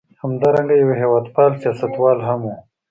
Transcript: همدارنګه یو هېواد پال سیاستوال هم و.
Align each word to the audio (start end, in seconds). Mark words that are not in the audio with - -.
همدارنګه 0.21 0.75
یو 0.77 0.91
هېواد 1.01 1.25
پال 1.35 1.51
سیاستوال 1.61 2.17
هم 2.27 2.39
و. 2.49 2.53